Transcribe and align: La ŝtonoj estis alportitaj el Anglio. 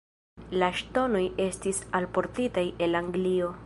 La 0.63 0.69
ŝtonoj 0.79 1.23
estis 1.45 1.85
alportitaj 2.01 2.69
el 2.87 3.05
Anglio. 3.07 3.57